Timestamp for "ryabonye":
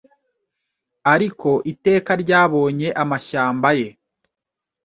2.23-2.87